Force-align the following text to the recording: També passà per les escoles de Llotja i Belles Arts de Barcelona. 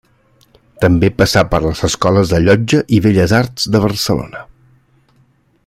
També 0.85 1.09
passà 1.17 1.43
per 1.51 1.59
les 1.65 1.83
escoles 1.87 2.31
de 2.33 2.39
Llotja 2.45 2.81
i 2.99 3.03
Belles 3.07 3.35
Arts 3.41 3.69
de 3.77 3.83
Barcelona. 3.85 4.43